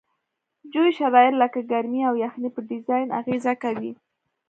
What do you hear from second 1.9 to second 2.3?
او